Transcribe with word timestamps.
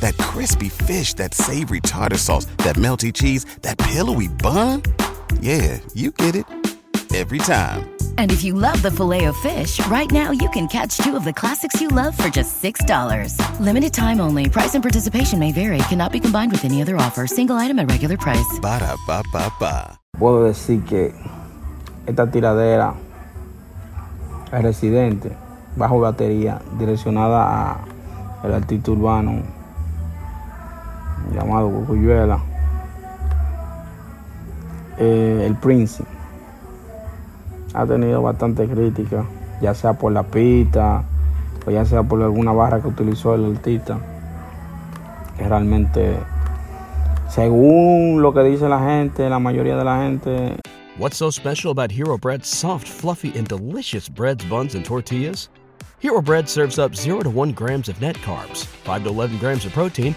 That 0.00 0.16
crispy 0.18 0.68
fish, 0.68 1.14
that 1.14 1.34
savory 1.34 1.80
tartar 1.80 2.18
sauce, 2.18 2.46
that 2.58 2.76
melty 2.76 3.12
cheese, 3.12 3.46
that 3.62 3.78
pillowy 3.78 4.28
bun. 4.28 4.82
Yeah, 5.40 5.78
you 5.94 6.10
get 6.10 6.34
it 6.36 6.44
every 7.14 7.38
time. 7.38 7.88
And 8.18 8.30
if 8.30 8.42
you 8.44 8.54
love 8.54 8.82
the 8.82 8.90
Filet-O-Fish, 8.90 9.86
right 9.86 10.10
now 10.10 10.30
you 10.30 10.48
can 10.50 10.66
catch 10.68 10.98
two 10.98 11.16
of 11.16 11.24
the 11.24 11.32
classics 11.32 11.80
you 11.80 11.88
love 11.88 12.16
for 12.16 12.28
just 12.28 12.62
$6. 12.62 13.60
Limited 13.60 13.92
time 13.94 14.20
only. 14.20 14.48
Price 14.48 14.74
and 14.74 14.82
participation 14.82 15.38
may 15.38 15.52
vary. 15.52 15.78
Cannot 15.88 16.12
be 16.12 16.20
combined 16.20 16.52
with 16.52 16.64
any 16.64 16.82
other 16.82 16.96
offer. 16.96 17.26
Single 17.26 17.56
item 17.56 17.78
at 17.78 17.90
regular 17.90 18.16
price. 18.16 18.58
Ba 18.60 18.78
da 18.80 18.96
ba 19.06 19.22
ba 19.32 19.50
ba. 19.58 19.98
Puedo 20.18 20.44
decir 20.44 20.84
que 20.84 21.14
esta 22.06 22.26
tiradera 22.30 22.94
es 24.52 24.62
residente, 24.62 25.30
bajo 25.76 26.00
batería, 26.00 26.60
direccionada 26.78 27.42
a 27.46 27.84
el 28.44 28.54
artista 28.54 28.90
urbano 28.90 29.42
llamado 31.38 31.70
Cocuyuela, 31.70 32.40
eh, 34.98 35.44
el 35.46 35.54
Prince. 35.56 36.04
Ha 37.74 37.86
tenido 37.86 38.22
bastante 38.22 38.66
crítica, 38.66 39.24
ya 39.60 39.74
sea 39.74 39.92
por 39.92 40.12
la 40.12 40.22
pista 40.24 41.04
o 41.66 41.70
ya 41.70 41.84
sea 41.84 42.02
por 42.02 42.22
alguna 42.22 42.52
barra 42.52 42.80
que 42.80 42.88
utilizó 42.88 43.34
el 43.34 43.56
artista. 43.56 43.98
Que 45.36 45.48
realmente, 45.48 46.16
según 47.28 48.22
lo 48.22 48.32
que 48.32 48.42
dice 48.42 48.68
la 48.68 48.80
gente, 48.80 49.28
la 49.28 49.38
mayoría 49.38 49.76
de 49.76 49.84
la 49.84 50.02
gente, 50.02 50.56
What's 50.98 51.16
so 51.16 51.30
special 51.30 51.70
about 51.70 51.92
Hero 51.92 52.18
Bread's 52.18 52.48
soft, 52.48 52.88
fluffy, 52.88 53.32
and 53.38 53.46
delicious 53.46 54.08
breads, 54.08 54.44
buns, 54.46 54.74
and 54.74 54.84
tortillas? 54.84 55.48
Hero 56.00 56.20
Bread 56.20 56.48
serves 56.48 56.76
up 56.76 56.96
0 56.96 57.20
to 57.20 57.30
1 57.30 57.52
grams 57.52 57.88
of 57.88 58.00
net 58.00 58.16
carbs, 58.16 58.64
5 58.64 59.04
to 59.04 59.08
11 59.10 59.38
grams 59.38 59.64
of 59.64 59.72
protein, 59.72 60.16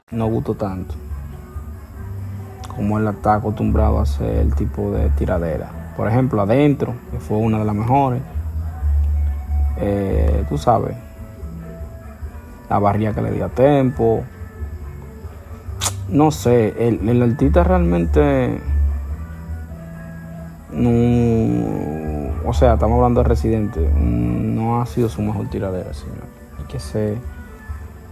No 0.09 0.27
gustó 0.27 0.55
tanto. 0.55 0.95
Como 2.75 2.97
él 2.97 3.07
está 3.07 3.35
acostumbrado 3.35 3.99
a 3.99 4.03
hacer 4.03 4.37
el 4.37 4.55
tipo 4.55 4.91
de 4.91 5.09
tiradera. 5.11 5.69
Por 5.95 6.07
ejemplo, 6.07 6.41
adentro, 6.41 6.95
que 7.11 7.19
fue 7.19 7.37
una 7.37 7.59
de 7.59 7.65
las 7.65 7.75
mejores. 7.75 8.21
Eh, 9.77 10.45
tú 10.49 10.57
sabes, 10.57 10.95
la 12.69 12.79
barría 12.79 13.13
que 13.13 13.21
le 13.21 13.31
dio 13.31 13.45
a 13.45 13.49
tempo. 13.49 14.23
No 16.09 16.31
sé, 16.31 16.87
el, 16.87 17.07
el 17.07 17.21
artista 17.21 17.63
realmente. 17.63 18.59
No, 20.71 22.49
o 22.49 22.53
sea, 22.53 22.73
estamos 22.73 22.95
hablando 22.95 23.23
de 23.23 23.29
Residente. 23.29 23.89
No 23.95 24.81
ha 24.81 24.85
sido 24.85 25.09
su 25.09 25.21
mejor 25.21 25.49
tiradera, 25.49 25.93
señor. 25.93 26.23
Hay 26.57 26.65
que 26.65 26.79
ser 26.79 27.17